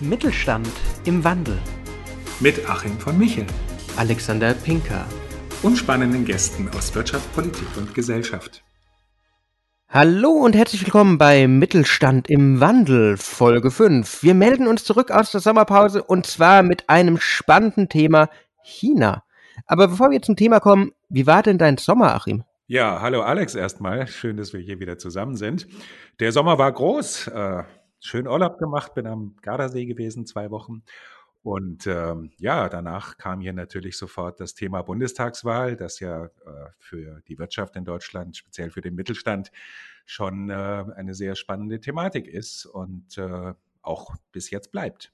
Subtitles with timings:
[0.00, 0.68] Mittelstand
[1.06, 1.58] im Wandel.
[2.38, 3.46] Mit Achim von Michel.
[3.96, 5.06] Alexander Pinker.
[5.62, 8.62] Und spannenden Gästen aus Wirtschaft, Politik und Gesellschaft.
[9.88, 14.22] Hallo und herzlich willkommen bei Mittelstand im Wandel, Folge 5.
[14.22, 18.28] Wir melden uns zurück aus der Sommerpause und zwar mit einem spannenden Thema
[18.62, 19.24] China.
[19.64, 22.44] Aber bevor wir zum Thema kommen, wie war denn dein Sommer, Achim?
[22.66, 24.06] Ja, hallo Alex erstmal.
[24.08, 25.66] Schön, dass wir hier wieder zusammen sind.
[26.20, 27.28] Der Sommer war groß.
[27.28, 27.62] Äh,
[28.00, 30.82] schön Urlaub gemacht, bin am Gardasee gewesen, zwei Wochen.
[31.42, 36.30] Und ähm, ja, danach kam hier natürlich sofort das Thema Bundestagswahl, das ja äh,
[36.78, 39.52] für die Wirtschaft in Deutschland, speziell für den Mittelstand,
[40.06, 40.54] schon äh,
[40.96, 45.12] eine sehr spannende Thematik ist und äh, auch bis jetzt bleibt.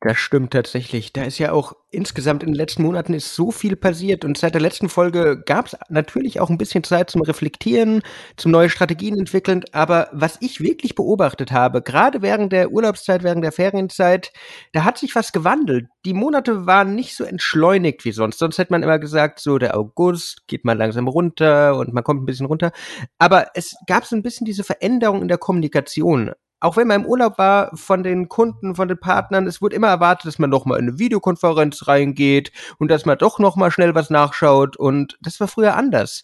[0.00, 1.12] Das stimmt tatsächlich.
[1.12, 4.52] Da ist ja auch insgesamt in den letzten Monaten ist so viel passiert und seit
[4.52, 8.02] der letzten Folge gab es natürlich auch ein bisschen Zeit zum Reflektieren,
[8.36, 9.64] zum neue Strategien entwickeln.
[9.72, 14.32] Aber was ich wirklich beobachtet habe, gerade während der Urlaubszeit, während der Ferienzeit,
[14.72, 15.86] da hat sich was gewandelt.
[16.04, 18.38] Die Monate waren nicht so entschleunigt wie sonst.
[18.38, 22.22] Sonst hätte man immer gesagt, so der August geht mal langsam runter und man kommt
[22.22, 22.72] ein bisschen runter.
[23.18, 26.32] Aber es gab so ein bisschen diese Veränderung in der Kommunikation
[26.64, 29.88] auch wenn man im Urlaub war, von den Kunden, von den Partnern, es wurde immer
[29.88, 33.70] erwartet, dass man noch mal in eine Videokonferenz reingeht und dass man doch noch mal
[33.70, 36.22] schnell was nachschaut und das war früher anders.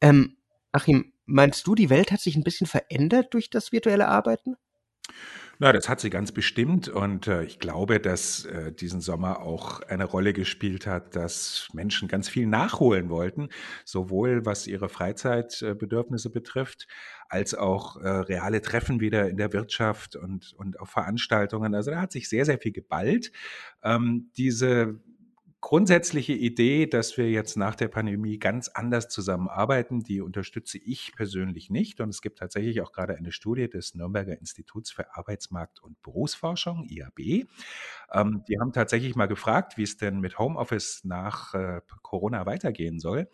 [0.00, 0.36] Ähm,
[0.70, 4.56] Achim, meinst du, die Welt hat sich ein bisschen verändert durch das virtuelle Arbeiten?
[5.62, 9.80] Na, das hat sie ganz bestimmt und äh, ich glaube, dass äh, diesen Sommer auch
[9.82, 13.48] eine Rolle gespielt hat, dass Menschen ganz viel nachholen wollten,
[13.84, 16.88] sowohl was ihre Freizeitbedürfnisse betrifft,
[17.28, 21.76] als auch äh, reale Treffen wieder in der Wirtschaft und, und auf Veranstaltungen.
[21.76, 23.30] Also da hat sich sehr, sehr viel geballt.
[23.84, 24.98] Ähm, diese
[25.62, 31.70] grundsätzliche Idee, dass wir jetzt nach der Pandemie ganz anders zusammenarbeiten, die unterstütze ich persönlich
[31.70, 32.00] nicht.
[32.00, 36.84] Und es gibt tatsächlich auch gerade eine Studie des Nürnberger Instituts für Arbeitsmarkt und Berufsforschung,
[36.84, 37.46] IAB.
[38.12, 42.98] Ähm, die haben tatsächlich mal gefragt, wie es denn mit Homeoffice nach äh, Corona weitergehen
[42.98, 43.28] soll.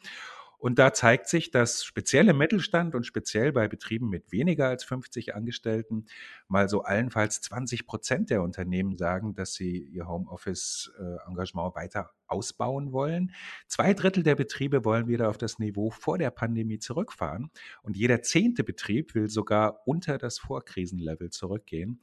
[0.58, 4.82] Und da zeigt sich, dass speziell im Mittelstand und speziell bei Betrieben mit weniger als
[4.82, 6.06] 50 Angestellten
[6.48, 13.32] mal so allenfalls 20 Prozent der Unternehmen sagen, dass sie ihr Homeoffice-Engagement weiter ausbauen wollen.
[13.68, 17.50] Zwei Drittel der Betriebe wollen wieder auf das Niveau vor der Pandemie zurückfahren
[17.82, 22.00] und jeder zehnte Betrieb will sogar unter das Vorkrisenlevel zurückgehen.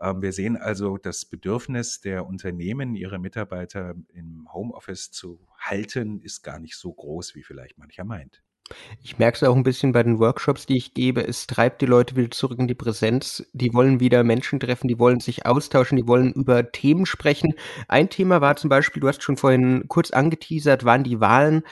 [0.00, 5.40] Ähm, wir sehen also das Bedürfnis der Unternehmen, ihre Mitarbeiter im Homeoffice zu
[5.70, 8.42] halten, ist gar nicht so groß, wie vielleicht mancher meint.
[9.02, 11.26] Ich merke es auch ein bisschen bei den Workshops, die ich gebe.
[11.26, 13.46] Es treibt die Leute wieder zurück in die Präsenz.
[13.52, 17.54] Die wollen wieder Menschen treffen, die wollen sich austauschen, die wollen über Themen sprechen.
[17.88, 21.62] Ein Thema war zum Beispiel, du hast schon vorhin kurz angeteasert, waren die Wahlen.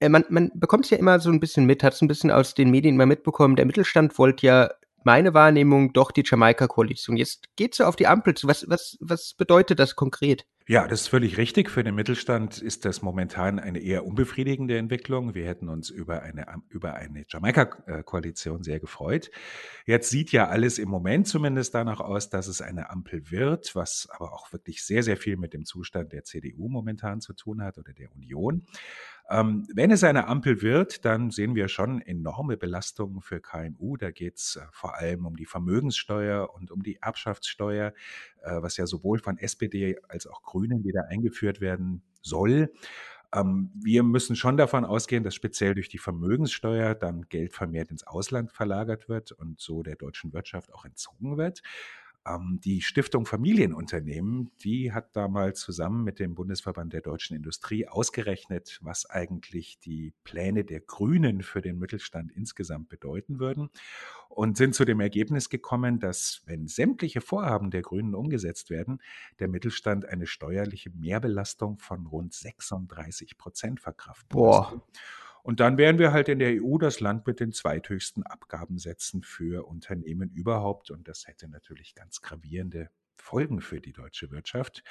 [0.00, 2.30] Äh, man, man bekommt es ja immer so ein bisschen mit, hat es ein bisschen
[2.30, 3.56] aus den Medien mal mitbekommen.
[3.56, 4.70] Der Mittelstand wollte ja
[5.04, 7.16] meine Wahrnehmung doch die Jamaika-Koalition.
[7.16, 8.46] Jetzt geht so auf die Ampel zu.
[8.48, 10.46] Was, was, was bedeutet das konkret?
[10.72, 11.68] Ja, das ist völlig richtig.
[11.68, 15.34] Für den Mittelstand ist das momentan eine eher unbefriedigende Entwicklung.
[15.34, 19.30] Wir hätten uns über eine, über eine Jamaika-Koalition sehr gefreut.
[19.84, 24.08] Jetzt sieht ja alles im Moment zumindest danach aus, dass es eine Ampel wird, was
[24.12, 27.76] aber auch wirklich sehr, sehr viel mit dem Zustand der CDU momentan zu tun hat
[27.76, 28.64] oder der Union.
[29.30, 33.96] Ähm, wenn es eine Ampel wird, dann sehen wir schon enorme Belastungen für KMU.
[33.96, 37.94] Da geht es äh, vor allem um die Vermögenssteuer und um die Erbschaftssteuer,
[38.42, 42.72] äh, was ja sowohl von SPD als auch Grünen wieder eingeführt werden soll.
[43.34, 48.06] Ähm, wir müssen schon davon ausgehen, dass speziell durch die Vermögenssteuer dann Geld vermehrt ins
[48.06, 51.62] Ausland verlagert wird und so der deutschen Wirtschaft auch entzogen wird.
[52.26, 58.78] Ähm, die Stiftung Familienunternehmen, die hat damals zusammen mit dem Bundesverband der deutschen Industrie ausgerechnet,
[58.82, 63.70] was eigentlich die Pläne der Grünen für den Mittelstand insgesamt bedeuten würden
[64.28, 69.02] und sind zu dem Ergebnis gekommen, dass wenn sämtliche Vorhaben der Grünen umgesetzt werden,
[69.40, 74.70] der Mittelstand eine steuerliche Mehrbelastung von rund 36 Prozent verkraften Boah.
[74.72, 74.86] Müsste.
[75.42, 79.66] Und dann wären wir halt in der EU das Land mit den zweithöchsten Abgabensätzen für
[79.66, 80.90] Unternehmen überhaupt.
[80.90, 82.90] Und das hätte natürlich ganz gravierende
[83.22, 84.82] Folgen für die deutsche Wirtschaft.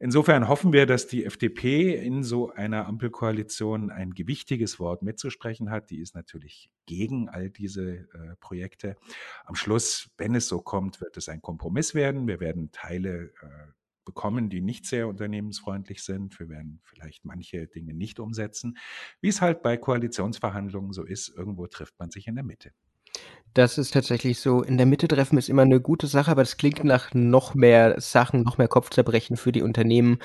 [0.00, 5.90] Insofern hoffen wir, dass die FDP in so einer Ampelkoalition ein gewichtiges Wort mitzusprechen hat.
[5.90, 8.96] Die ist natürlich gegen all diese äh, Projekte.
[9.44, 12.26] Am Schluss, wenn es so kommt, wird es ein Kompromiss werden.
[12.26, 13.72] Wir werden Teile äh,
[14.04, 16.38] bekommen, die nicht sehr unternehmensfreundlich sind.
[16.38, 18.76] Wir werden vielleicht manche Dinge nicht umsetzen.
[19.20, 22.72] Wie es halt bei Koalitionsverhandlungen so ist, irgendwo trifft man sich in der Mitte.
[23.54, 24.62] Das ist tatsächlich so.
[24.62, 28.00] In der Mitte treffen ist immer eine gute Sache, aber das klingt nach noch mehr
[28.00, 30.18] Sachen, noch mehr Kopfzerbrechen für die Unternehmen.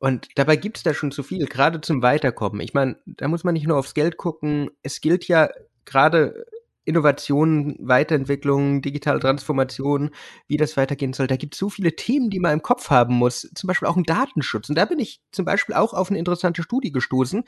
[0.00, 2.60] Und dabei gibt es da schon zu viel, gerade zum Weiterkommen.
[2.60, 4.70] Ich meine, da muss man nicht nur aufs Geld gucken.
[4.82, 5.48] Es gilt ja
[5.84, 6.44] gerade
[6.84, 10.10] Innovation, Weiterentwicklung, digitale Transformation,
[10.48, 11.26] wie das weitergehen soll.
[11.26, 13.48] Da gibt es so viele Themen, die man im Kopf haben muss.
[13.54, 14.68] Zum Beispiel auch ein Datenschutz.
[14.68, 17.44] Und da bin ich zum Beispiel auch auf eine interessante Studie gestoßen.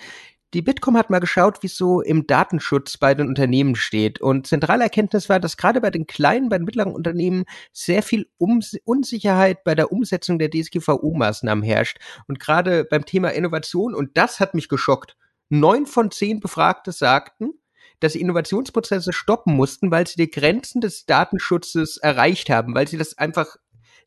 [0.55, 4.21] Die Bitkom hat mal geschaut, wie es so im Datenschutz bei den Unternehmen steht.
[4.21, 8.29] Und zentrale Erkenntnis war, dass gerade bei den kleinen, bei den mittleren Unternehmen sehr viel
[8.39, 11.99] um Unsicherheit bei der Umsetzung der DSGVO-Maßnahmen herrscht.
[12.29, 15.17] Und gerade beim Thema Innovation, und das hat mich geschockt.
[15.49, 17.55] Neun von zehn Befragte sagten,
[18.01, 22.99] dass sie Innovationsprozesse stoppen mussten, weil sie die Grenzen des Datenschutzes erreicht haben, weil sie
[22.99, 23.57] das einfach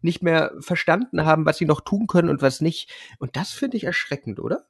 [0.02, 2.92] nicht mehr verstanden haben, was sie noch tun können und was nicht.
[3.20, 4.68] Und das finde ich erschreckend, oder?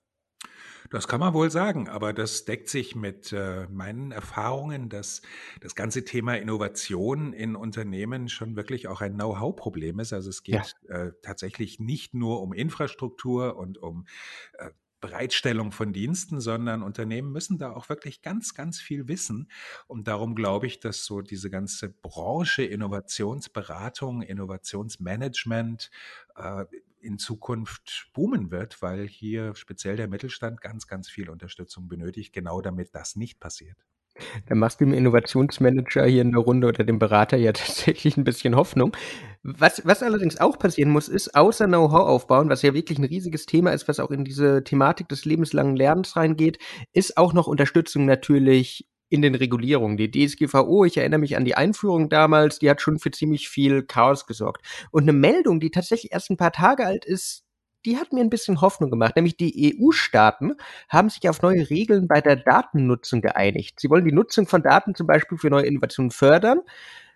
[0.89, 5.21] Das kann man wohl sagen, aber das deckt sich mit äh, meinen Erfahrungen, dass
[5.59, 10.13] das ganze Thema Innovation in Unternehmen schon wirklich auch ein Know-how-Problem ist.
[10.13, 10.95] Also es geht ja.
[10.95, 14.05] äh, tatsächlich nicht nur um Infrastruktur und um
[14.53, 14.69] äh,
[14.99, 19.49] Bereitstellung von Diensten, sondern Unternehmen müssen da auch wirklich ganz, ganz viel wissen.
[19.87, 25.91] Und darum glaube ich, dass so diese ganze Branche Innovationsberatung, Innovationsmanagement
[26.35, 26.65] äh,
[26.99, 32.61] in Zukunft boomen wird, weil hier speziell der Mittelstand ganz, ganz viel Unterstützung benötigt, genau
[32.61, 33.77] damit das nicht passiert.
[34.47, 38.23] Da machst du dem Innovationsmanager hier in der Runde oder dem Berater ja tatsächlich ein
[38.23, 38.95] bisschen Hoffnung.
[39.43, 43.45] Was, was allerdings auch passieren muss, ist außer Know-how aufbauen, was ja wirklich ein riesiges
[43.45, 46.59] Thema ist, was auch in diese Thematik des lebenslangen Lernens reingeht,
[46.93, 49.97] ist auch noch Unterstützung natürlich in den Regulierungen.
[49.97, 53.83] Die DSGVO, ich erinnere mich an die Einführung damals, die hat schon für ziemlich viel
[53.83, 54.65] Chaos gesorgt.
[54.91, 57.46] Und eine Meldung, die tatsächlich erst ein paar Tage alt ist,
[57.87, 59.15] die hat mir ein bisschen Hoffnung gemacht.
[59.15, 60.55] Nämlich die EU-Staaten
[60.89, 63.79] haben sich auf neue Regeln bei der Datennutzung geeinigt.
[63.79, 66.59] Sie wollen die Nutzung von Daten zum Beispiel für neue Innovationen fördern,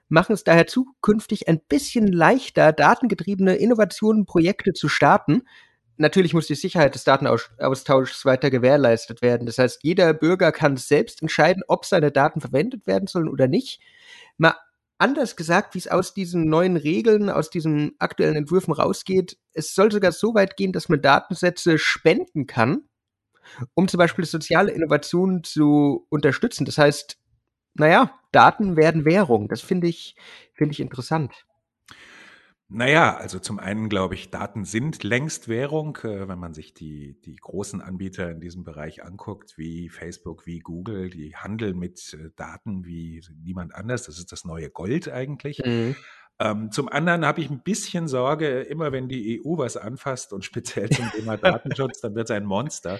[0.08, 5.44] machen es daher zukünftig ein bisschen leichter, datengetriebene Innovationen, Projekte zu starten.
[5.98, 9.46] Natürlich muss die Sicherheit des Datenaustauschs weiter gewährleistet werden.
[9.46, 13.82] Das heißt, jeder Bürger kann selbst entscheiden, ob seine Daten verwendet werden sollen oder nicht.
[14.38, 14.56] Mal
[15.02, 19.38] anders gesagt, wie es aus diesen neuen Regeln, aus diesen aktuellen Entwürfen rausgeht.
[19.54, 22.84] Es soll sogar so weit gehen, dass man Datensätze spenden kann,
[23.74, 26.66] um zum Beispiel soziale Innovationen zu unterstützen.
[26.66, 27.18] Das heißt,
[27.74, 29.48] naja, Daten werden Währung.
[29.48, 30.16] Das finde ich,
[30.54, 31.46] finde ich interessant.
[32.74, 35.98] Naja, also zum einen glaube ich, Daten sind längst Währung.
[36.04, 40.60] Äh, wenn man sich die, die großen Anbieter in diesem Bereich anguckt, wie Facebook, wie
[40.60, 44.04] Google, die handeln mit äh, Daten wie niemand anders.
[44.04, 45.62] Das ist das neue Gold eigentlich.
[45.66, 45.98] Mhm.
[46.42, 50.44] Ähm, zum anderen habe ich ein bisschen Sorge, immer wenn die EU was anfasst und
[50.44, 53.00] speziell zum Thema Datenschutz, dann wird es ein Monster.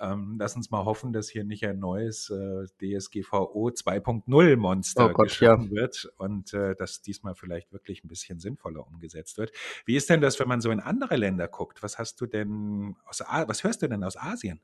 [0.00, 5.12] Ähm, lass uns mal hoffen, dass hier nicht ein neues äh, DSGVO 2.0 Monster oh
[5.12, 5.82] Gott, geschaffen ja.
[5.82, 9.52] wird und äh, dass diesmal vielleicht wirklich ein bisschen sinnvoller umgesetzt wird.
[9.84, 11.84] Wie ist denn das, wenn man so in andere Länder guckt?
[11.84, 14.60] Was hast du denn aus was hörst du denn aus Asien?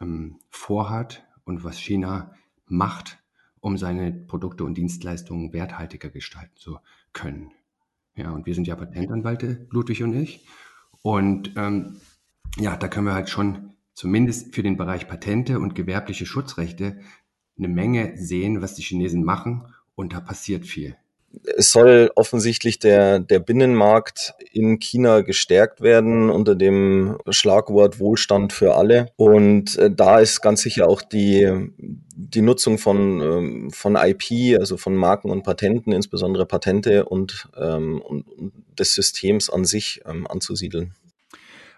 [0.01, 2.35] ähm, vorhat und was China
[2.67, 3.19] macht,
[3.61, 6.79] um seine Produkte und Dienstleistungen werthaltiger gestalten zu
[7.13, 7.53] können.
[8.15, 10.47] Ja, und wir sind ja Patentanwälte, Ludwig und ich.
[11.03, 12.01] Und ähm,
[12.59, 17.01] ja, da können wir halt schon zumindest für den Bereich Patente und gewerbliche Schutzrechte
[17.59, 19.67] eine Menge sehen, was die Chinesen machen.
[19.95, 20.97] Und da passiert viel.
[21.57, 28.75] Es soll offensichtlich der, der Binnenmarkt in China gestärkt werden unter dem Schlagwort Wohlstand für
[28.75, 29.09] alle.
[29.17, 31.71] Und äh, da ist ganz sicher auch die,
[32.15, 38.01] die Nutzung von, ähm, von IP, also von Marken und Patenten, insbesondere Patente und, ähm,
[38.01, 38.25] und,
[38.79, 40.95] des Systems an sich ähm, anzusiedeln.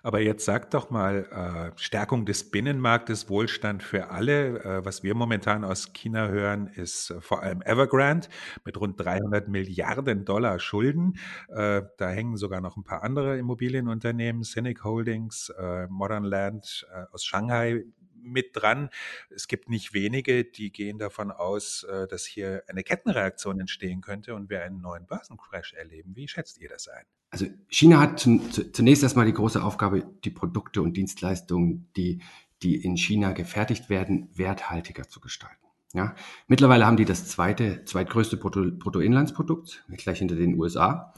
[0.05, 4.63] Aber jetzt sag doch mal, äh, Stärkung des Binnenmarktes, Wohlstand für alle.
[4.63, 8.29] Äh, was wir momentan aus China hören, ist äh, vor allem Evergrande
[8.67, 11.15] mit rund 300 Milliarden Dollar Schulden.
[11.49, 17.07] Äh, da hängen sogar noch ein paar andere Immobilienunternehmen, Cynic Holdings, äh, Modern Land äh,
[17.11, 17.85] aus Shanghai
[18.25, 18.91] mit dran.
[19.31, 24.51] Es gibt nicht wenige, die gehen davon aus, dass hier eine Kettenreaktion entstehen könnte und
[24.51, 26.17] wir einen neuen Börsencrash erleben.
[26.17, 27.05] Wie schätzt ihr das ein?
[27.31, 32.23] Also China hat zunächst erstmal die große Aufgabe, die Produkte und Dienstleistungen, die,
[32.63, 35.59] die in China gefertigt werden, werthaltiger zu gestalten.
[35.93, 36.15] Ja,
[36.49, 41.15] mittlerweile haben die das zweite, zweitgrößte Brutto, Bruttoinlandsprodukt, gleich hinter den USA.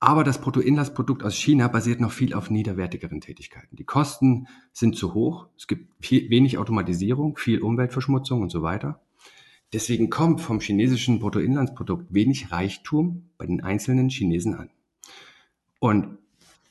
[0.00, 3.76] Aber das Bruttoinlandsprodukt aus China basiert noch viel auf niederwertigeren Tätigkeiten.
[3.76, 5.48] Die Kosten sind zu hoch.
[5.56, 9.00] Es gibt viel, wenig Automatisierung, viel Umweltverschmutzung und so weiter.
[9.72, 14.70] Deswegen kommt vom chinesischen Bruttoinlandsprodukt wenig Reichtum bei den einzelnen Chinesen an.
[15.80, 16.18] Und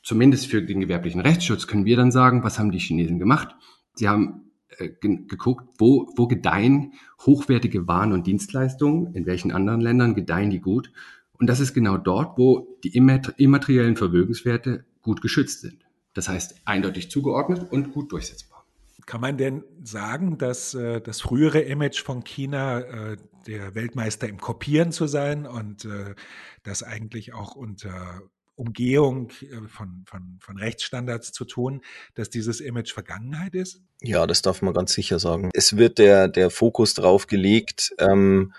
[0.02, 3.56] zumindest für den gewerblichen Rechtsschutz können wir dann sagen, was haben die Chinesen gemacht?
[3.94, 4.44] Sie haben
[4.78, 6.94] äh, geguckt, wo, wo gedeihen
[7.26, 10.90] hochwertige Waren und Dienstleistungen, in welchen anderen Ländern gedeihen die gut.
[11.38, 15.84] Und das ist genau dort, wo die immateriellen Vermögenswerte gut geschützt sind.
[16.14, 18.64] Das heißt, eindeutig zugeordnet und gut durchsetzbar.
[19.06, 24.38] Kann man denn sagen, dass äh, das frühere Image von China, äh, der Weltmeister im
[24.38, 26.14] Kopieren zu sein und äh,
[26.62, 28.22] das eigentlich auch unter
[28.56, 31.82] Umgehung äh, von, von, von Rechtsstandards zu tun,
[32.14, 33.82] dass dieses Image Vergangenheit ist?
[34.00, 35.50] Ja, das darf man ganz sicher sagen.
[35.52, 38.52] Es wird der, der Fokus darauf gelegt, ähm,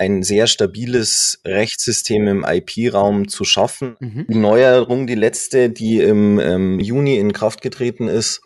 [0.00, 3.96] ein sehr stabiles Rechtssystem im IP-Raum zu schaffen.
[4.00, 4.26] Mhm.
[4.30, 8.40] Die Neuerung, die letzte, die im ähm, Juni in Kraft getreten ist,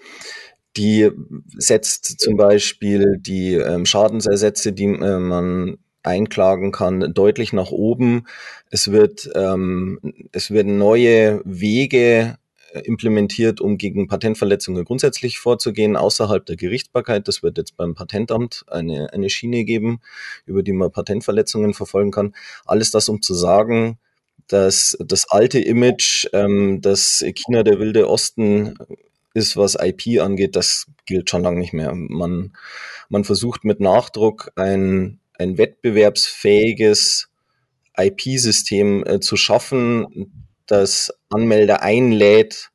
[0.77, 1.11] die
[1.57, 8.27] setzt zum Beispiel die ähm, Schadensersätze, die äh, man einklagen kann, deutlich nach oben.
[8.71, 10.01] Es wird, ähm,
[10.33, 12.37] es werden neue Wege
[12.81, 17.29] implementiert, um gegen Patentverletzungen grundsätzlich vorzugehen, außerhalb der Gerichtsbarkeit.
[17.29, 20.01] Das wird jetzt beim Patentamt eine, eine Schiene geben,
[20.47, 22.35] über die man Patentverletzungen verfolgen kann.
[22.65, 23.99] Alles das, um zu sagen,
[24.49, 28.77] dass das alte Image, ähm, dass China der wilde Osten
[29.33, 31.93] ist, was IP angeht, das gilt schon lange nicht mehr.
[31.95, 32.53] Man,
[33.09, 37.29] man versucht mit Nachdruck ein ein wettbewerbsfähiges
[37.97, 42.71] IP-System äh, zu schaffen, das Anmelder einlädt,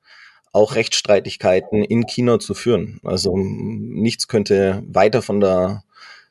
[0.51, 2.99] auch Rechtsstreitigkeiten in China zu führen.
[3.03, 5.83] Also nichts könnte weiter von der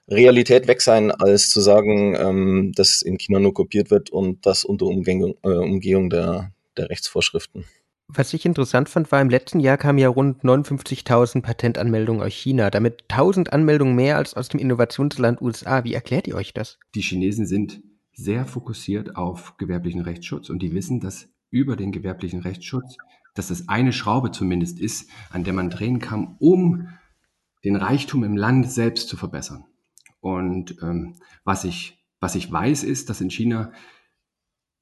[0.08, 4.64] Realität weg sein, als zu sagen, ähm, dass in China nur kopiert wird und das
[4.64, 7.64] unter Umgehung, äh, Umgehung der, der Rechtsvorschriften.
[8.10, 12.70] Was ich interessant fand, war im letzten Jahr kamen ja rund 59.000 Patentanmeldungen aus China,
[12.70, 15.84] damit 1000 Anmeldungen mehr als aus dem Innovationsland USA.
[15.84, 16.78] Wie erklärt ihr euch das?
[16.94, 17.82] Die Chinesen sind
[18.14, 22.96] sehr fokussiert auf gewerblichen Rechtsschutz und die wissen, dass über den gewerblichen Rechtsschutz,
[23.34, 26.88] dass das eine Schraube zumindest ist, an der man drehen kann, um
[27.64, 29.64] den Reichtum im Land selbst zu verbessern.
[30.20, 33.72] Und ähm, was ich was ich weiß, ist, dass in China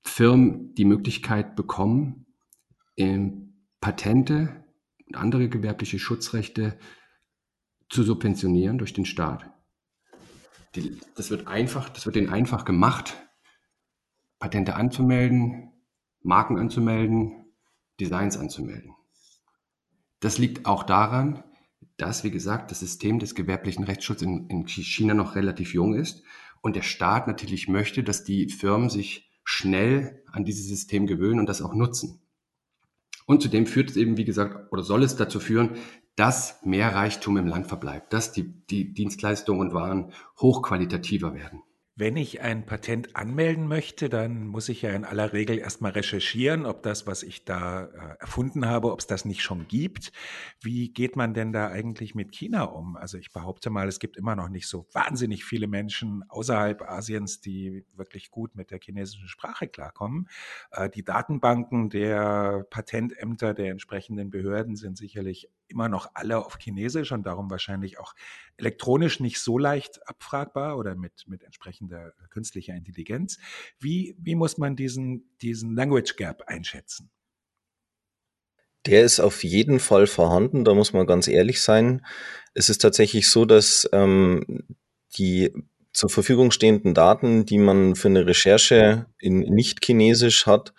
[0.02, 2.26] Firmen die Möglichkeit bekommen,
[2.96, 4.64] ähm, Patente
[5.06, 6.78] und andere gewerbliche Schutzrechte
[7.88, 9.50] zu subventionieren durch den Staat.
[10.75, 13.16] Die, das wird einfach, das wird ihnen einfach gemacht,
[14.38, 15.73] Patente anzumelden,
[16.26, 17.47] Marken anzumelden,
[18.00, 18.95] Designs anzumelden.
[20.21, 21.45] Das liegt auch daran,
[21.97, 26.25] dass, wie gesagt, das System des gewerblichen Rechtsschutzes in, in China noch relativ jung ist
[26.62, 31.49] und der Staat natürlich möchte, dass die Firmen sich schnell an dieses System gewöhnen und
[31.49, 32.21] das auch nutzen.
[33.26, 35.76] Und zudem führt es eben, wie gesagt, oder soll es dazu führen,
[36.16, 41.62] dass mehr Reichtum im Land verbleibt, dass die, die Dienstleistungen und Waren hochqualitativer werden.
[41.98, 46.66] Wenn ich ein Patent anmelden möchte, dann muss ich ja in aller Regel erstmal recherchieren,
[46.66, 50.12] ob das, was ich da äh, erfunden habe, ob es das nicht schon gibt.
[50.60, 52.96] Wie geht man denn da eigentlich mit China um?
[52.96, 57.40] Also ich behaupte mal, es gibt immer noch nicht so wahnsinnig viele Menschen außerhalb Asiens,
[57.40, 60.28] die wirklich gut mit der chinesischen Sprache klarkommen.
[60.72, 67.12] Äh, die Datenbanken der Patentämter der entsprechenden Behörden sind sicherlich immer noch alle auf Chinesisch
[67.12, 68.14] und darum wahrscheinlich auch
[68.56, 73.38] elektronisch nicht so leicht abfragbar oder mit, mit entsprechender künstlicher Intelligenz.
[73.78, 77.11] Wie, wie muss man diesen, diesen Language Gap einschätzen?
[78.87, 82.06] Der ist auf jeden Fall vorhanden, da muss man ganz ehrlich sein.
[82.54, 84.64] Es ist tatsächlich so, dass ähm,
[85.18, 85.52] die
[85.92, 90.75] zur Verfügung stehenden Daten, die man für eine Recherche in nicht-chinesisch hat,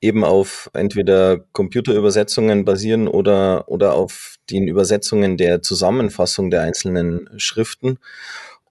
[0.00, 7.98] eben auf entweder Computerübersetzungen basieren oder, oder auf den Übersetzungen der Zusammenfassung der einzelnen Schriften.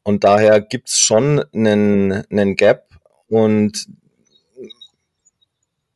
[0.04, 2.90] Und daher gibt's schon einen, einen Gap
[3.28, 3.88] und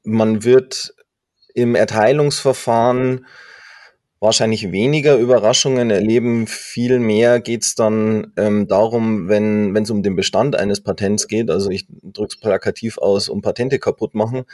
[0.04, 0.94] man wird
[1.54, 3.26] im Erteilungsverfahren
[4.20, 6.48] wahrscheinlich weniger Überraschungen erleben.
[6.48, 11.70] Viel mehr geht's dann ähm, darum, wenn es um den Bestand eines Patents geht, also
[11.70, 14.46] ich drücke es plakativ aus, um Patente kaputt machen,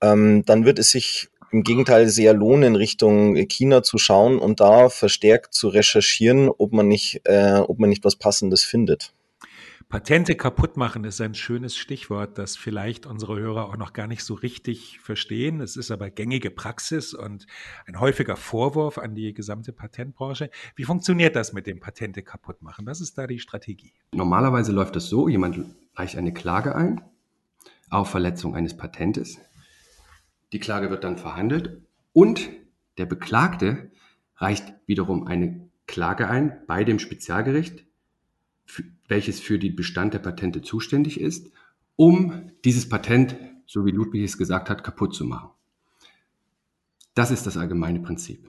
[0.00, 4.88] ähm, dann wird es sich im Gegenteil sehr lohnen, Richtung China zu schauen und da
[4.88, 9.14] verstärkt zu recherchieren, ob man nicht, äh, ob man nicht was Passendes findet.
[9.88, 14.22] Patente kaputt machen ist ein schönes Stichwort, das vielleicht unsere Hörer auch noch gar nicht
[14.22, 15.62] so richtig verstehen.
[15.62, 17.46] Es ist aber gängige Praxis und
[17.86, 20.50] ein häufiger Vorwurf an die gesamte Patentbranche.
[20.76, 22.84] Wie funktioniert das mit dem Patente kaputt machen?
[22.84, 23.94] Was ist da die Strategie?
[24.12, 25.58] Normalerweise läuft es so, jemand
[25.94, 27.00] reicht eine Klage ein
[27.88, 29.38] auf Verletzung eines Patentes.
[30.52, 32.48] Die Klage wird dann verhandelt und
[32.96, 33.90] der Beklagte
[34.36, 37.88] reicht wiederum eine Klage ein bei dem Spezialgericht
[39.08, 41.50] welches für den Bestand der Patente zuständig ist,
[41.96, 43.36] um dieses Patent,
[43.66, 45.50] so wie Ludwig es gesagt hat, kaputt zu machen.
[47.14, 48.48] Das ist das allgemeine Prinzip.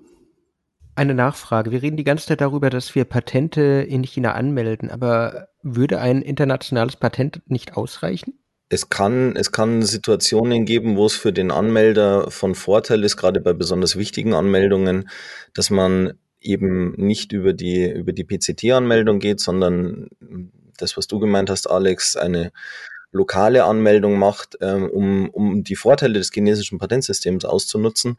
[0.96, 1.72] Eine Nachfrage.
[1.72, 6.22] Wir reden die ganze Zeit darüber, dass wir Patente in China anmelden, aber würde ein
[6.22, 8.38] internationales Patent nicht ausreichen?
[8.69, 13.41] Es kann, es kann Situationen geben, wo es für den Anmelder von Vorteil ist, gerade
[13.41, 15.09] bei besonders wichtigen Anmeldungen,
[15.55, 20.07] dass man eben nicht über die, über die PCT-Anmeldung geht, sondern
[20.77, 22.51] das, was du gemeint hast, Alex, eine
[23.11, 28.17] lokale Anmeldung macht, ähm, um, um die Vorteile des chinesischen Patentsystems auszunutzen.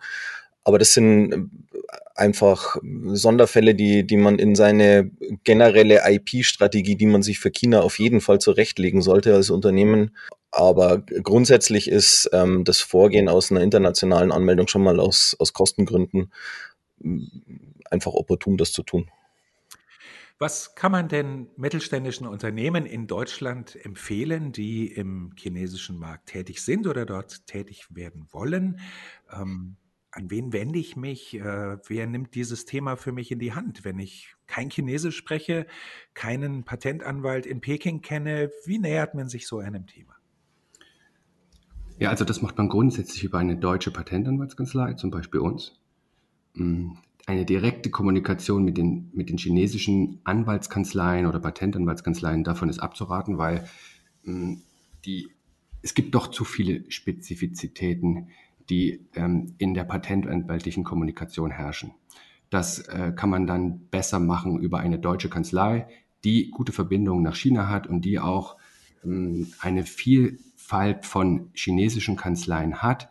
[0.64, 1.50] Aber das sind
[2.14, 2.76] einfach
[3.12, 5.10] Sonderfälle, die, die man in seine
[5.44, 10.14] generelle IP-Strategie, die man sich für China auf jeden Fall zurechtlegen sollte als Unternehmen.
[10.50, 16.30] Aber grundsätzlich ist ähm, das Vorgehen aus einer internationalen Anmeldung schon mal aus, aus Kostengründen
[17.90, 19.10] einfach opportun, das zu tun.
[20.38, 26.86] Was kann man denn mittelständischen Unternehmen in Deutschland empfehlen, die im chinesischen Markt tätig sind
[26.86, 28.80] oder dort tätig werden wollen?
[29.30, 29.76] Ähm,
[30.12, 31.34] an wen wende ich mich?
[31.34, 35.66] Äh, wer nimmt dieses Thema für mich in die Hand, wenn ich kein Chinesisch spreche,
[36.14, 38.50] keinen Patentanwalt in Peking kenne?
[38.64, 40.14] Wie nähert man sich so einem Thema?
[41.98, 45.78] Ja, also das macht man grundsätzlich über eine deutsche Patentanwaltskanzlei, zum Beispiel uns.
[46.54, 46.92] Mm,
[47.26, 53.68] eine direkte Kommunikation mit den, mit den chinesischen Anwaltskanzleien oder Patentanwaltskanzleien, davon ist abzuraten, weil
[54.24, 54.54] mm,
[55.04, 55.28] die,
[55.82, 58.30] es gibt doch zu viele Spezifizitäten,
[58.70, 61.92] die ähm, in der patentanwaltlichen Kommunikation herrschen.
[62.48, 65.88] Das äh, kann man dann besser machen über eine deutsche Kanzlei,
[66.24, 68.56] die gute Verbindungen nach China hat und die auch
[69.04, 73.10] ähm, eine Vielfalt von chinesischen Kanzleien hat,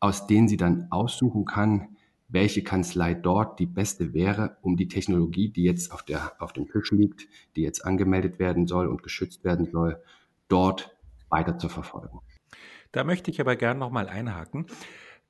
[0.00, 1.96] aus denen sie dann aussuchen kann,
[2.28, 6.66] welche Kanzlei dort die beste wäre, um die Technologie, die jetzt auf, der, auf dem
[6.66, 10.02] Tisch liegt, die jetzt angemeldet werden soll und geschützt werden soll,
[10.48, 10.96] dort
[11.28, 12.20] weiter zu verfolgen.
[12.92, 14.66] Da möchte ich aber gern nochmal einhaken.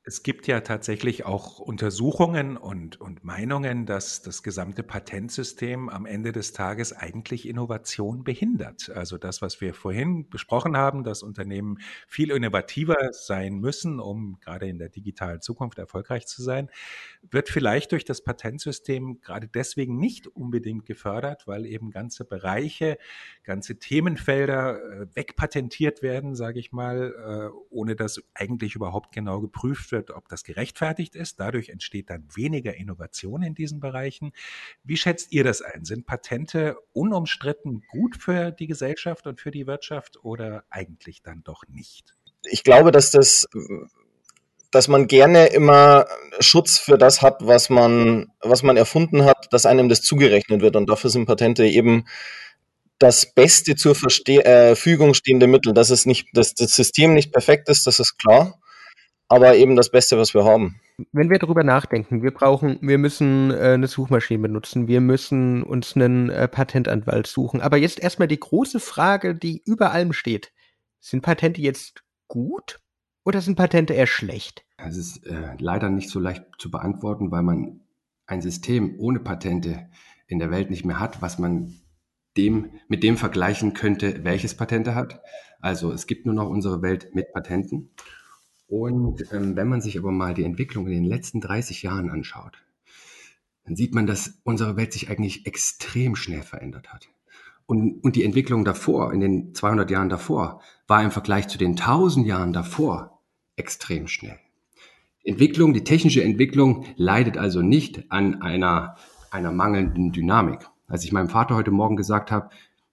[0.04, 6.32] Es gibt ja tatsächlich auch Untersuchungen und, und Meinungen, dass das gesamte Patentsystem am Ende
[6.32, 8.90] des Tages eigentlich Innovation behindert.
[8.90, 14.66] Also das, was wir vorhin besprochen haben, dass Unternehmen viel innovativer sein müssen, um gerade
[14.66, 16.68] in der digitalen Zukunft erfolgreich zu sein,
[17.30, 22.98] wird vielleicht durch das Patentsystem gerade deswegen nicht unbedingt gefördert, weil eben ganze Bereiche,
[23.44, 29.91] ganze Themenfelder äh, wegpatentiert werden, sage ich mal, äh, ohne dass eigentlich überhaupt genau geprüft
[29.92, 31.38] wird, ob das gerechtfertigt ist.
[31.38, 34.32] Dadurch entsteht dann weniger Innovation in diesen Bereichen.
[34.82, 35.84] Wie schätzt ihr das ein?
[35.84, 41.62] Sind Patente unumstritten gut für die Gesellschaft und für die Wirtschaft oder eigentlich dann doch
[41.68, 42.14] nicht?
[42.44, 43.46] Ich glaube, dass das
[44.72, 46.06] dass man gerne immer
[46.40, 50.76] Schutz für das hat, was man, was man erfunden hat, dass einem das zugerechnet wird.
[50.76, 52.06] Und dafür sind Patente eben
[52.98, 55.74] das beste zur Verfügung äh, stehende Mittel.
[55.74, 58.61] Dass es nicht, dass das System nicht perfekt ist, das ist klar
[59.32, 60.78] aber eben das Beste, was wir haben.
[61.10, 65.96] Wenn wir darüber nachdenken, wir brauchen, wir müssen äh, eine Suchmaschine benutzen, wir müssen uns
[65.96, 67.62] einen äh, Patentanwalt suchen.
[67.62, 70.52] Aber jetzt erstmal die große Frage, die über allem steht.
[71.00, 72.80] Sind Patente jetzt gut
[73.24, 74.66] oder sind Patente eher schlecht?
[74.76, 77.80] Es ist äh, leider nicht so leicht zu beantworten, weil man
[78.26, 79.88] ein System ohne Patente
[80.26, 81.80] in der Welt nicht mehr hat, was man
[82.36, 85.22] dem, mit dem vergleichen könnte, welches Patente hat.
[85.62, 87.94] Also es gibt nur noch unsere Welt mit Patenten.
[88.72, 92.56] Und ähm, wenn man sich aber mal die Entwicklung in den letzten 30 Jahren anschaut,
[93.66, 97.10] dann sieht man, dass unsere Welt sich eigentlich extrem schnell verändert hat.
[97.66, 101.72] Und, und die Entwicklung davor, in den 200 Jahren davor, war im Vergleich zu den
[101.72, 103.20] 1000 Jahren davor
[103.56, 104.38] extrem schnell.
[105.22, 108.96] Entwicklung, die technische Entwicklung leidet also nicht an einer,
[109.30, 110.66] einer mangelnden Dynamik.
[110.86, 112.48] Als ich meinem Vater heute Morgen gesagt habe,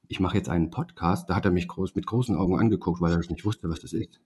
[0.09, 3.13] ich mache jetzt einen Podcast, da hat er mich groß, mit großen Augen angeguckt, weil
[3.13, 4.19] er nicht wusste, was das ist.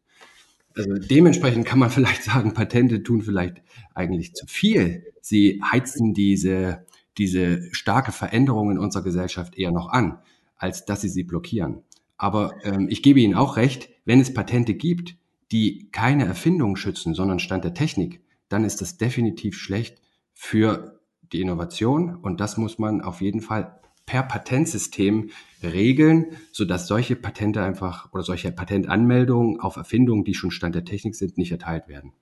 [0.76, 3.62] Also dementsprechend kann man vielleicht sagen, Patente tun vielleicht
[3.94, 5.06] eigentlich zu viel.
[5.22, 6.86] Sie heizen diese,
[7.18, 10.20] diese starke Veränderung in unserer Gesellschaft eher noch an,
[10.58, 11.84] als dass sie sie blockieren.
[12.18, 15.16] Aber ähm, ich gebe Ihnen auch recht, wenn es Patente gibt,
[15.52, 20.02] die keine Erfindung schützen, sondern Stand der Technik, dann ist das definitiv schlecht
[20.34, 21.00] für
[21.32, 25.30] die Innovation und das muss man auf jeden Fall per Patentsystem
[25.63, 31.16] regeln, sodass solche Patente einfach oder solche Patentanmeldungen auf Erfindungen, die schon Stand der Technik
[31.16, 32.13] sind, nicht erteilt werden.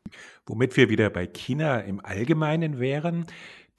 [0.45, 3.25] Womit wir wieder bei China im Allgemeinen wären.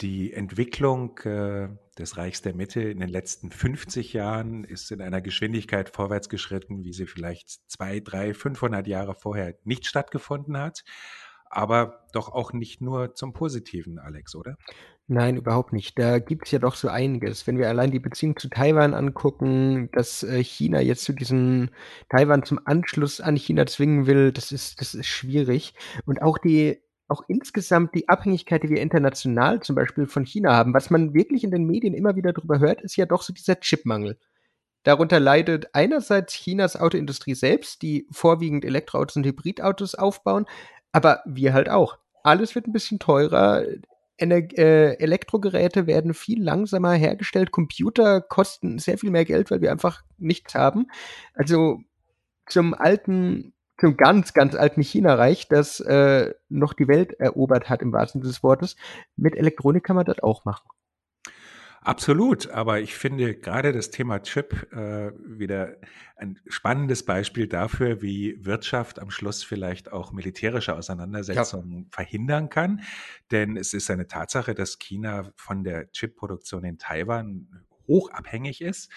[0.00, 5.20] Die Entwicklung äh, des Reichs der Mitte in den letzten 50 Jahren ist in einer
[5.20, 10.82] Geschwindigkeit vorwärts geschritten, wie sie vielleicht zwei, drei, 500 Jahre vorher nicht stattgefunden hat.
[11.50, 14.56] Aber doch auch nicht nur zum Positiven, Alex, oder?
[15.08, 15.98] Nein, überhaupt nicht.
[15.98, 17.46] Da gibt es ja doch so einiges.
[17.46, 21.70] Wenn wir allein die Beziehung zu Taiwan angucken, dass äh, China jetzt zu diesem
[22.08, 25.74] Taiwan zum Anschluss an China zwingen will, das ist, das ist schwierig.
[26.06, 30.72] Und auch die, auch insgesamt die Abhängigkeit, die wir international zum Beispiel von China haben,
[30.72, 33.60] was man wirklich in den Medien immer wieder drüber hört, ist ja doch so dieser
[33.60, 34.18] Chipmangel.
[34.84, 40.46] Darunter leidet einerseits Chinas Autoindustrie selbst, die vorwiegend Elektroautos und Hybridautos aufbauen,
[40.90, 41.98] aber wir halt auch.
[42.24, 43.64] Alles wird ein bisschen teurer.
[44.22, 47.50] Ener äh, Elektrogeräte werden viel langsamer hergestellt.
[47.50, 50.86] Computer kosten sehr viel mehr Geld, weil wir einfach nichts haben.
[51.34, 51.80] Also
[52.46, 57.92] zum alten, zum ganz, ganz alten China-Reich, das äh, noch die Welt erobert hat, im
[57.92, 58.76] wahrsten Sinne des Wortes.
[59.16, 60.68] Mit Elektronik kann man das auch machen.
[61.84, 65.76] Absolut, aber ich finde gerade das Thema Chip äh, wieder
[66.16, 71.88] ein spannendes Beispiel dafür, wie Wirtschaft am Schluss vielleicht auch militärische Auseinandersetzungen ja.
[71.90, 72.82] verhindern kann.
[73.32, 77.48] Denn es ist eine Tatsache, dass China von der Chipproduktion in Taiwan
[77.88, 78.90] hoch abhängig ist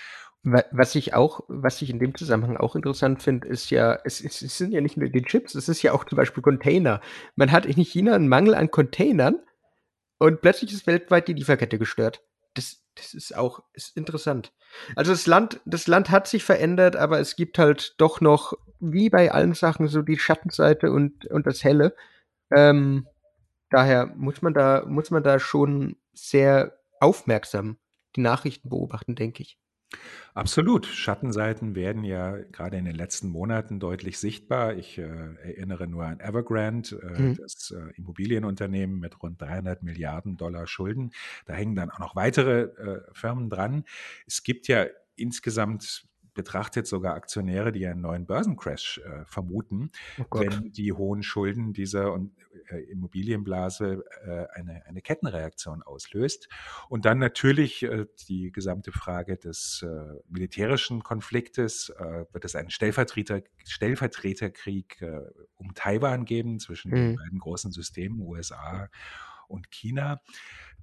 [0.45, 4.43] was ich auch, was ich in dem Zusammenhang auch interessant finde, ist ja, es, es,
[4.43, 7.01] es, sind ja nicht nur die Chips, es ist ja auch zum Beispiel Container.
[7.35, 9.39] Man hat in China einen Mangel an Containern
[10.19, 12.21] und plötzlich ist weltweit die Lieferkette gestört
[12.55, 14.53] das, das ist auch ist interessant.
[14.95, 19.09] Also das Land, das Land hat sich verändert, aber es gibt halt doch noch, wie
[19.09, 21.95] bei allen Sachen, so die Schattenseite und, und das Helle.
[22.51, 23.07] Ähm,
[23.69, 27.77] daher muss man da, muss man da schon sehr aufmerksam
[28.15, 29.57] die Nachrichten beobachten, denke ich.
[30.33, 30.85] Absolut.
[30.85, 34.73] Schattenseiten werden ja gerade in den letzten Monaten deutlich sichtbar.
[34.75, 37.35] Ich äh, erinnere nur an Evergrande, äh, mhm.
[37.37, 41.11] das äh, Immobilienunternehmen mit rund 300 Milliarden Dollar Schulden.
[41.45, 43.85] Da hängen dann auch noch weitere äh, Firmen dran.
[44.27, 50.71] Es gibt ja insgesamt betrachtet sogar Aktionäre, die einen neuen Börsencrash äh, vermuten, oh wenn
[50.71, 52.31] die hohen Schulden dieser und,
[52.69, 56.47] äh, Immobilienblase äh, eine, eine Kettenreaktion auslöst.
[56.89, 61.89] Und dann natürlich äh, die gesamte Frage des äh, militärischen Konfliktes.
[61.89, 65.03] Äh, wird es einen Stellvertreter, Stellvertreterkrieg
[65.55, 66.95] um Taiwan geben zwischen mhm.
[66.95, 68.89] den beiden großen Systemen, USA
[69.47, 70.21] und China?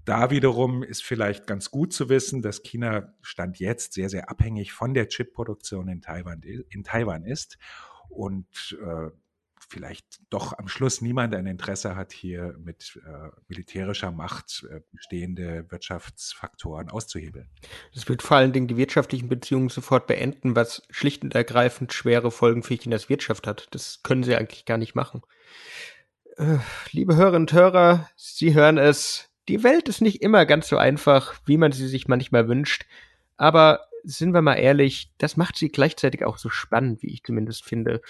[0.04, 4.72] Da wiederum ist vielleicht ganz gut zu wissen, dass China Stand jetzt sehr, sehr abhängig
[4.72, 7.58] von der Chipproduktion in Taiwan, in Taiwan ist
[8.08, 9.10] und äh,
[9.72, 15.70] vielleicht doch am Schluss niemand ein Interesse hat, hier mit äh, militärischer Macht äh, bestehende
[15.70, 17.48] Wirtschaftsfaktoren auszuhebeln.
[17.94, 22.30] Das wird vor allen Dingen die wirtschaftlichen Beziehungen sofort beenden, was schlicht und ergreifend schwere
[22.30, 23.68] Folgen für Chinas Wirtschaft hat.
[23.70, 25.22] Das können sie eigentlich gar nicht machen.
[26.36, 26.58] Äh,
[26.90, 31.34] liebe Hörerinnen und Hörer, Sie hören es die Welt ist nicht immer ganz so einfach,
[31.46, 32.86] wie man sie sich manchmal wünscht.
[33.36, 37.64] Aber sind wir mal ehrlich, das macht sie gleichzeitig auch so spannend, wie ich zumindest
[37.64, 38.00] finde.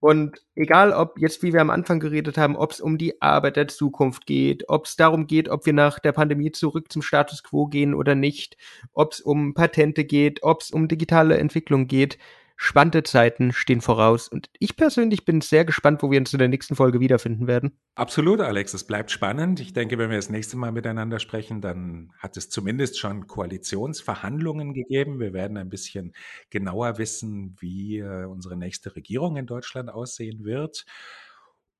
[0.00, 3.56] Und egal, ob jetzt, wie wir am Anfang geredet haben, ob es um die Arbeit
[3.56, 7.42] der Zukunft geht, ob es darum geht, ob wir nach der Pandemie zurück zum Status
[7.42, 8.56] quo gehen oder nicht,
[8.94, 12.16] ob es um Patente geht, ob es um digitale Entwicklung geht,
[12.62, 16.48] Spannende Zeiten stehen voraus und ich persönlich bin sehr gespannt, wo wir uns in der
[16.48, 17.80] nächsten Folge wiederfinden werden.
[17.94, 19.60] Absolut, Alex, es bleibt spannend.
[19.60, 24.74] Ich denke, wenn wir das nächste Mal miteinander sprechen, dann hat es zumindest schon Koalitionsverhandlungen
[24.74, 25.20] gegeben.
[25.20, 26.12] Wir werden ein bisschen
[26.50, 30.84] genauer wissen, wie äh, unsere nächste Regierung in Deutschland aussehen wird.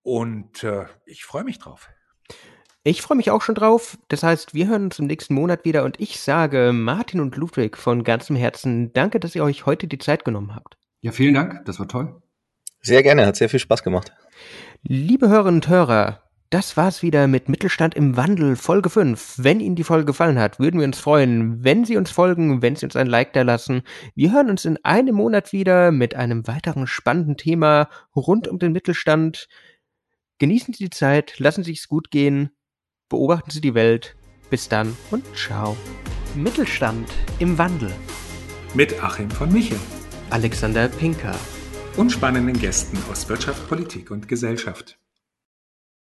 [0.00, 1.90] Und äh, ich freue mich drauf.
[2.82, 3.98] Ich freue mich auch schon drauf.
[4.08, 7.76] Das heißt, wir hören uns im nächsten Monat wieder und ich sage Martin und Ludwig
[7.76, 10.78] von ganzem Herzen danke, dass ihr euch heute die Zeit genommen habt.
[11.02, 11.64] Ja, vielen Dank.
[11.66, 12.22] Das war toll.
[12.80, 13.26] Sehr gerne.
[13.26, 14.12] Hat sehr viel Spaß gemacht.
[14.82, 19.34] Liebe Hörerinnen und Hörer, Das war's wieder mit Mittelstand im Wandel, Folge 5.
[19.38, 22.74] Wenn Ihnen die Folge gefallen hat, würden wir uns freuen, wenn Sie uns folgen, wenn
[22.74, 23.82] Sie uns ein Like da lassen.
[24.16, 28.72] Wir hören uns in einem Monat wieder mit einem weiteren spannenden Thema rund um den
[28.72, 29.46] Mittelstand.
[30.38, 32.50] Genießen Sie die Zeit, lassen Sie es gut gehen,
[33.10, 34.16] beobachten Sie die Welt.
[34.48, 35.76] Bis dann und ciao.
[36.34, 37.92] Mittelstand im Wandel.
[38.72, 39.78] Mit Achim von Michel.
[40.30, 41.36] Alexander Pinker.
[41.96, 44.99] Und spannenden Gästen aus Wirtschaft, Politik und Gesellschaft.